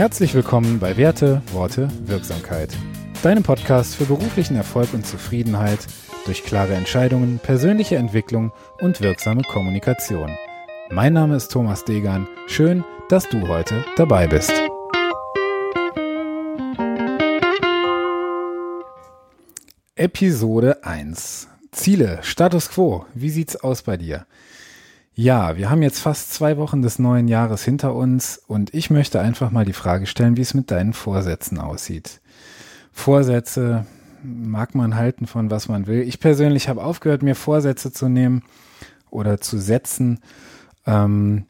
[0.00, 2.74] Herzlich willkommen bei Werte, Worte, Wirksamkeit.
[3.22, 5.80] Deinem Podcast für beruflichen Erfolg und Zufriedenheit
[6.24, 8.50] durch klare Entscheidungen, persönliche Entwicklung
[8.80, 10.34] und wirksame Kommunikation.
[10.88, 12.26] Mein Name ist Thomas Degan.
[12.46, 14.50] Schön, dass du heute dabei bist.
[19.96, 21.46] Episode 1.
[21.72, 23.04] Ziele, Status quo.
[23.12, 24.24] Wie sieht's aus bei dir?
[25.14, 29.20] Ja, wir haben jetzt fast zwei Wochen des neuen Jahres hinter uns und ich möchte
[29.20, 32.20] einfach mal die Frage stellen, wie es mit deinen Vorsätzen aussieht.
[32.92, 33.86] Vorsätze
[34.22, 36.02] mag man halten von was man will.
[36.02, 38.42] Ich persönlich habe aufgehört, mir Vorsätze zu nehmen
[39.10, 40.20] oder zu setzen.
[40.86, 41.46] Ähm,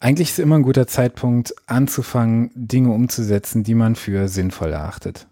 [0.00, 5.26] eigentlich ist immer ein guter Zeitpunkt, anzufangen, Dinge umzusetzen, die man für sinnvoll erachtet.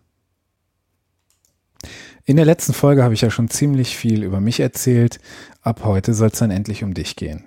[2.31, 5.19] In der letzten Folge habe ich ja schon ziemlich viel über mich erzählt.
[5.63, 7.43] Ab heute soll es dann endlich um dich gehen.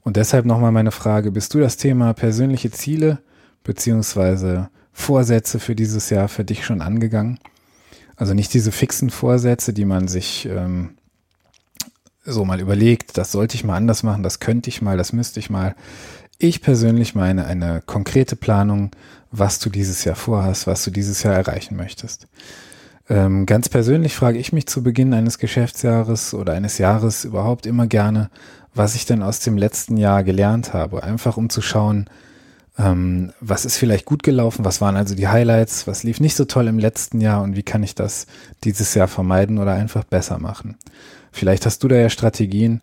[0.00, 3.18] Und deshalb nochmal meine Frage, bist du das Thema persönliche Ziele
[3.64, 7.38] beziehungsweise Vorsätze für dieses Jahr für dich schon angegangen?
[8.16, 10.96] Also nicht diese fixen Vorsätze, die man sich ähm,
[12.24, 15.38] so mal überlegt, das sollte ich mal anders machen, das könnte ich mal, das müsste
[15.38, 15.76] ich mal.
[16.38, 18.92] Ich persönlich meine eine konkrete Planung,
[19.30, 22.26] was du dieses Jahr vorhast, was du dieses Jahr erreichen möchtest.
[23.08, 27.86] Ähm, ganz persönlich frage ich mich zu Beginn eines Geschäftsjahres oder eines Jahres überhaupt immer
[27.86, 28.30] gerne,
[28.74, 31.02] was ich denn aus dem letzten Jahr gelernt habe.
[31.02, 32.10] Einfach um zu schauen,
[32.78, 36.44] ähm, was ist vielleicht gut gelaufen, was waren also die Highlights, was lief nicht so
[36.44, 38.26] toll im letzten Jahr und wie kann ich das
[38.64, 40.76] dieses Jahr vermeiden oder einfach besser machen.
[41.32, 42.80] Vielleicht hast du da ja Strategien,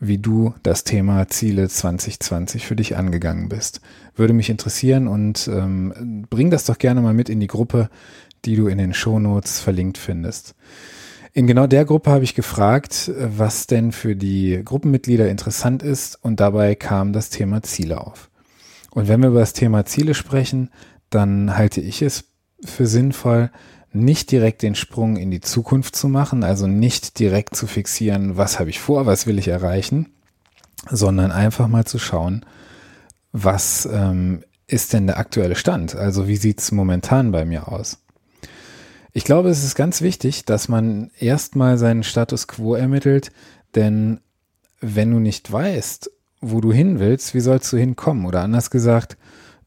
[0.00, 3.80] wie du das Thema Ziele 2020 für dich angegangen bist.
[4.14, 7.90] Würde mich interessieren und ähm, bring das doch gerne mal mit in die Gruppe
[8.44, 10.54] die du in den Shownotes verlinkt findest.
[11.32, 16.40] In genau der Gruppe habe ich gefragt, was denn für die Gruppenmitglieder interessant ist und
[16.40, 18.30] dabei kam das Thema Ziele auf.
[18.90, 20.70] Und wenn wir über das Thema Ziele sprechen,
[21.10, 22.24] dann halte ich es
[22.64, 23.50] für sinnvoll,
[23.92, 28.58] nicht direkt den Sprung in die Zukunft zu machen, also nicht direkt zu fixieren, was
[28.58, 30.10] habe ich vor, was will ich erreichen,
[30.90, 32.44] sondern einfach mal zu schauen,
[33.32, 35.96] was ähm, ist denn der aktuelle Stand?
[35.96, 37.98] Also wie sieht es momentan bei mir aus?
[39.12, 43.32] Ich glaube, es ist ganz wichtig, dass man erstmal seinen Status quo ermittelt,
[43.74, 44.20] denn
[44.80, 46.10] wenn du nicht weißt,
[46.40, 48.26] wo du hin willst, wie sollst du hinkommen?
[48.26, 49.16] Oder anders gesagt,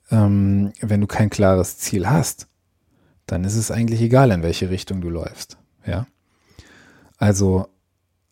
[0.10, 2.48] ähm, wenn du kein klares Ziel hast,
[3.32, 5.58] dann ist es eigentlich egal, in welche Richtung du läufst.
[5.86, 6.06] Ja.
[7.18, 7.68] Also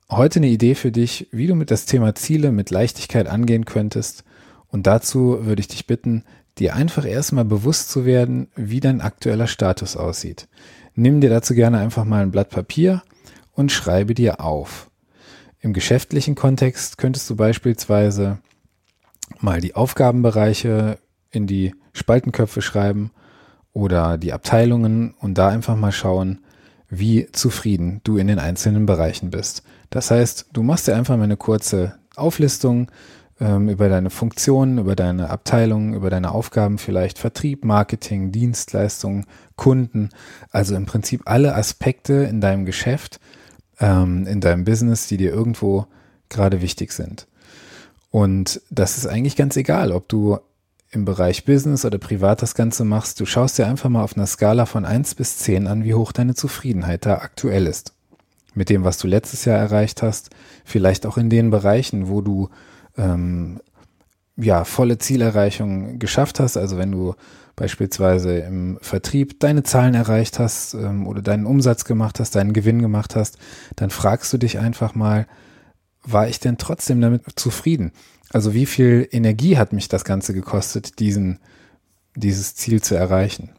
[0.09, 4.25] heute eine Idee für dich, wie du mit das Thema Ziele mit Leichtigkeit angehen könntest.
[4.67, 6.25] Und dazu würde ich dich bitten,
[6.57, 10.49] dir einfach erstmal bewusst zu werden, wie dein aktueller Status aussieht.
[10.95, 13.01] Nimm dir dazu gerne einfach mal ein Blatt Papier
[13.53, 14.91] und schreibe dir auf.
[15.61, 18.39] Im geschäftlichen Kontext könntest du beispielsweise
[19.39, 20.99] mal die Aufgabenbereiche
[21.31, 23.11] in die Spaltenköpfe schreiben
[23.79, 26.39] oder die Abteilungen und da einfach mal schauen,
[26.89, 29.63] wie zufrieden du in den einzelnen Bereichen bist.
[29.89, 32.91] Das heißt, du machst dir einfach mal eine kurze Auflistung
[33.39, 39.25] ähm, über deine Funktionen, über deine Abteilungen, über deine Aufgaben vielleicht Vertrieb, Marketing, Dienstleistungen,
[39.55, 40.09] Kunden,
[40.51, 43.19] also im Prinzip alle Aspekte in deinem Geschäft,
[43.79, 45.85] ähm, in deinem Business, die dir irgendwo
[46.29, 47.27] gerade wichtig sind.
[48.11, 50.39] Und das ist eigentlich ganz egal, ob du
[50.91, 53.19] im Bereich Business oder privat das Ganze machst.
[53.19, 56.11] Du schaust dir einfach mal auf einer Skala von eins bis zehn an, wie hoch
[56.11, 57.93] deine Zufriedenheit da aktuell ist.
[58.55, 60.31] Mit dem, was du letztes Jahr erreicht hast,
[60.65, 62.49] vielleicht auch in den Bereichen, wo du
[62.97, 63.59] ähm,
[64.35, 67.13] ja, volle Zielerreichung geschafft hast, also wenn du
[67.55, 72.81] beispielsweise im Vertrieb deine Zahlen erreicht hast ähm, oder deinen Umsatz gemacht hast, deinen Gewinn
[72.81, 73.37] gemacht hast,
[73.75, 75.27] dann fragst du dich einfach mal,
[76.03, 77.91] war ich denn trotzdem damit zufrieden?
[78.31, 81.39] Also wie viel Energie hat mich das Ganze gekostet, diesen,
[82.15, 83.51] dieses Ziel zu erreichen?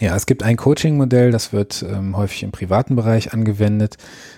[0.00, 3.96] Ja, es gibt ein Coaching-Modell, das wird ähm, häufig im privaten Bereich angewendet.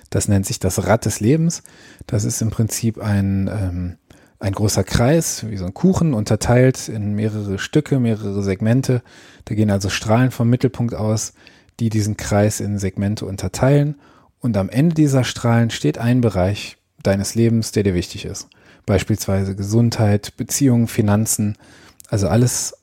[0.09, 1.63] Das nennt sich das Rad des Lebens.
[2.07, 3.97] Das ist im Prinzip ein ähm,
[4.41, 9.03] ein großer Kreis, wie so ein Kuchen, unterteilt in mehrere Stücke, mehrere Segmente.
[9.45, 11.35] Da gehen also Strahlen vom Mittelpunkt aus,
[11.79, 14.01] die diesen Kreis in Segmente unterteilen.
[14.41, 18.49] Und am Ende dieser Strahlen steht ein Bereich deines Lebens, der dir wichtig ist.
[18.91, 21.57] Beispielsweise Gesundheit, Beziehungen, Finanzen,
[22.09, 22.75] also alles,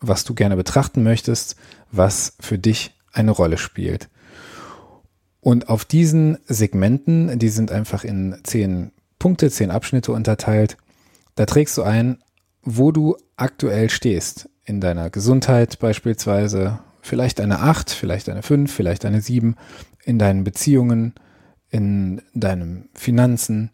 [0.00, 1.54] was du gerne betrachten möchtest,
[1.92, 4.08] was für dich eine Rolle spielt.
[5.42, 10.78] Und auf diesen Segmenten, die sind einfach in zehn Punkte, zehn Abschnitte unterteilt,
[11.34, 12.22] da trägst du ein,
[12.62, 14.48] wo du aktuell stehst.
[14.64, 19.56] In deiner Gesundheit beispielsweise, vielleicht eine 8, vielleicht eine 5, vielleicht eine 7,
[20.06, 21.12] in deinen Beziehungen,
[21.68, 23.72] in deinen Finanzen,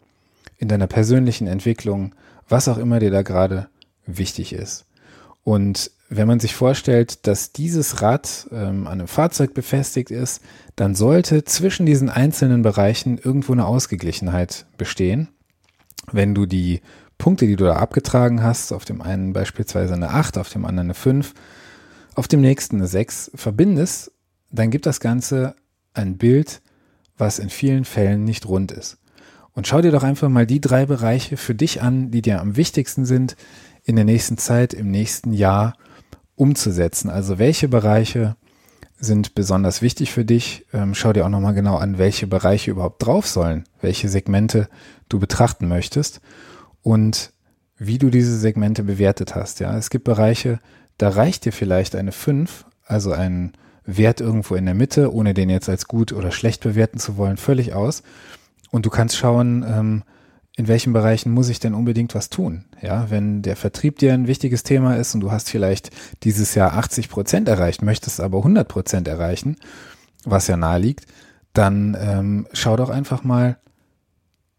[0.57, 2.15] in deiner persönlichen Entwicklung,
[2.47, 3.69] was auch immer dir da gerade
[4.05, 4.85] wichtig ist.
[5.43, 10.41] Und wenn man sich vorstellt, dass dieses Rad ähm, an einem Fahrzeug befestigt ist,
[10.75, 15.29] dann sollte zwischen diesen einzelnen Bereichen irgendwo eine Ausgeglichenheit bestehen.
[16.11, 16.81] Wenn du die
[17.17, 20.87] Punkte, die du da abgetragen hast, auf dem einen beispielsweise eine 8, auf dem anderen
[20.87, 21.33] eine 5,
[22.15, 24.11] auf dem nächsten eine 6 verbindest,
[24.51, 25.55] dann gibt das Ganze
[25.93, 26.61] ein Bild,
[27.17, 28.97] was in vielen Fällen nicht rund ist.
[29.57, 32.57] Und schau dir doch einfach mal die drei Bereiche für dich an, die dir am
[32.57, 33.35] wichtigsten sind
[33.83, 35.73] in der nächsten Zeit, im nächsten Jahr
[36.35, 37.09] umzusetzen.
[37.09, 38.35] Also welche Bereiche
[38.99, 40.67] sind besonders wichtig für dich.
[40.73, 44.69] Ähm, schau dir auch nochmal genau an, welche Bereiche überhaupt drauf sollen, welche Segmente
[45.09, 46.21] du betrachten möchtest
[46.83, 47.33] und
[47.79, 49.59] wie du diese Segmente bewertet hast.
[49.59, 50.59] Ja, es gibt Bereiche,
[50.99, 53.53] da reicht dir vielleicht eine 5, also ein
[53.87, 57.37] Wert irgendwo in der Mitte, ohne den jetzt als gut oder schlecht bewerten zu wollen,
[57.37, 58.03] völlig aus.
[58.71, 60.03] Und du kannst schauen, ähm,
[60.55, 62.65] in welchen Bereichen muss ich denn unbedingt was tun?
[62.81, 65.91] Ja, wenn der Vertrieb dir ein wichtiges Thema ist und du hast vielleicht
[66.23, 69.57] dieses Jahr 80 Prozent erreicht, möchtest aber 100 Prozent erreichen,
[70.25, 71.05] was ja nahe liegt,
[71.53, 73.57] dann ähm, schau doch einfach mal,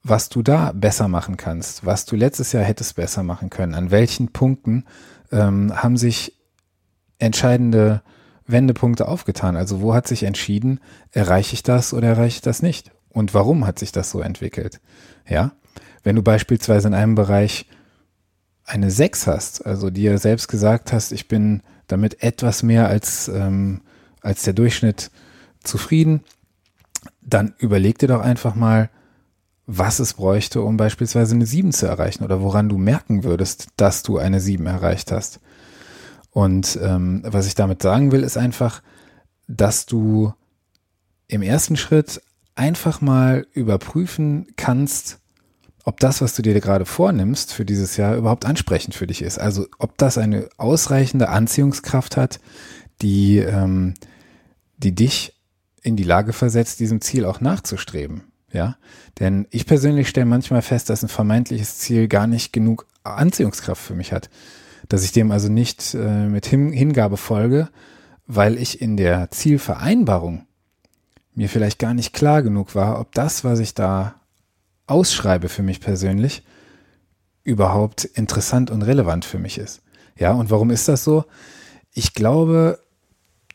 [0.05, 3.91] was du da besser machen kannst, was du letztes Jahr hättest besser machen können, an
[3.91, 4.85] welchen Punkten
[5.33, 6.39] ähm, haben sich
[7.19, 8.03] entscheidende
[8.47, 9.57] Wendepunkte aufgetan.
[9.57, 10.81] Also wo hat sich entschieden,
[11.11, 12.93] erreiche ich das oder erreiche ich das nicht?
[13.19, 14.81] Und warum hat sich das so entwickelt?
[15.29, 15.53] Ja,
[16.05, 17.67] wenn du beispielsweise in einem Bereich
[18.65, 23.81] eine 6 hast, also dir selbst gesagt hast, ich bin damit etwas mehr als, ähm,
[24.21, 25.11] als der Durchschnitt
[25.65, 26.23] zufrieden,
[27.21, 28.91] dann überleg dir doch einfach mal,
[29.67, 34.03] was es bräuchte, um beispielsweise eine 7 zu erreichen oder woran du merken würdest, dass
[34.03, 35.41] du eine 7 erreicht hast.
[36.31, 38.83] Und ähm, was ich damit sagen will, ist einfach,
[39.49, 40.33] dass du
[41.27, 42.23] im ersten Schritt
[42.59, 45.19] einfach mal überprüfen kannst,
[45.85, 49.39] ob das, was du dir gerade vornimmst für dieses Jahr, überhaupt ansprechend für dich ist.
[49.39, 52.41] Also ob das eine ausreichende Anziehungskraft hat,
[53.01, 53.95] die, ähm,
[54.77, 55.35] die dich
[55.83, 58.25] in die Lage versetzt, diesem Ziel auch nachzustreben.
[58.53, 58.77] Ja,
[59.21, 63.95] denn ich persönlich stelle manchmal fest, dass ein vermeintliches Ziel gar nicht genug Anziehungskraft für
[63.95, 64.31] mich hat,
[64.89, 67.69] dass ich dem also nicht äh, mit Hin Hingabe folge,
[68.27, 70.48] weil ich in der Zielvereinbarung
[71.39, 74.17] mir vielleicht gar nicht klar genug war, ob das, was ich da
[74.89, 76.43] ausschreibe für mich persönlich,
[77.45, 79.81] überhaupt interessant und relevant für mich ist.
[80.19, 81.25] Ja, und warum ist das so?
[81.93, 82.81] Ich glaube,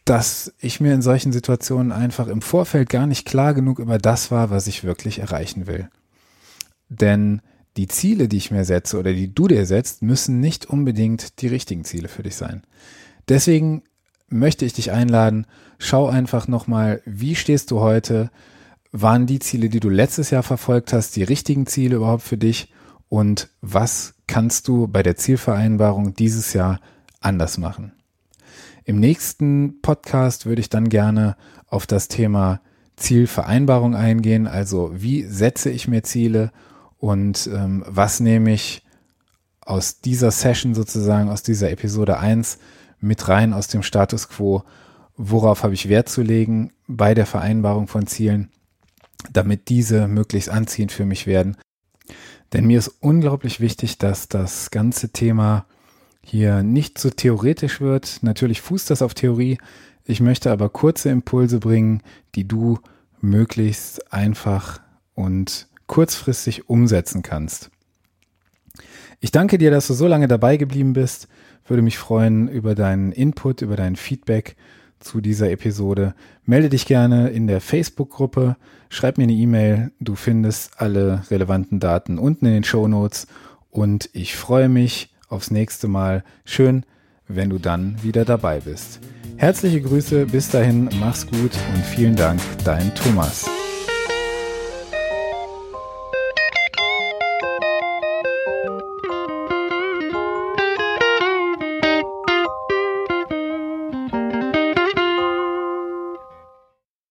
[0.05, 4.31] dass ich mir in solchen Situationen einfach im Vorfeld gar nicht klar genug über das
[4.31, 5.89] war, was ich wirklich erreichen will.
[6.87, 7.41] Denn
[7.75, 11.47] die Ziele, die ich mir setze oder die du dir setzt, müssen nicht unbedingt die
[11.47, 12.63] richtigen Ziele für dich sein.
[13.27, 13.83] Deswegen
[14.33, 15.45] möchte ich dich einladen,
[15.77, 18.29] schau einfach nochmal, wie stehst du heute
[18.93, 22.71] waren die Ziele, die du letztes Jahr verfolgt hast, die richtigen Ziele überhaupt für dich?
[23.09, 26.79] Und was kannst du bei der Zielvereinbarung dieses Jahr
[27.19, 27.91] anders machen?
[28.85, 31.35] Im nächsten Podcast würde ich dann gerne
[31.67, 32.61] auf das Thema
[32.95, 34.45] Zielvereinbarung eingehen.
[34.45, 36.51] Also wie setze ich mir Ziele
[36.99, 38.85] und ähm, was nehme ich
[39.61, 42.59] aus dieser Session sozusagen, aus dieser Episode 1
[43.03, 44.63] mit rein aus dem Status quo?
[45.15, 48.49] Worauf habe ich Wert zu legen bei der Vereinbarung von Zielen?
[49.31, 51.55] damit diese möglichst anziehend für mich werden.
[52.51, 55.65] Denn mir ist unglaublich wichtig, dass das ganze Thema
[56.21, 58.19] hier nicht so theoretisch wird.
[58.21, 59.57] Natürlich fußt das auf Theorie.
[60.05, 62.01] Ich möchte aber kurze Impulse bringen,
[62.35, 62.79] die du
[63.21, 64.81] möglichst einfach
[65.15, 67.71] und kurzfristig umsetzen kannst.
[69.23, 71.29] Ich danke dir, dass du so lange dabei geblieben bist.
[71.65, 74.57] Würde mich freuen über deinen Input, über dein Feedback
[74.99, 76.13] zu dieser Episode.
[76.43, 78.57] Melde dich gerne in der Facebook-Gruppe,
[78.89, 83.27] schreib mir eine E-Mail, du findest alle relevanten Daten unten in den Show Notes
[83.69, 86.25] und ich freue mich aufs nächste Mal.
[86.43, 86.85] Schön,
[87.29, 88.99] wenn du dann wieder dabei bist.
[89.37, 93.49] Herzliche Grüße, bis dahin, mach's gut und vielen Dank, dein Thomas.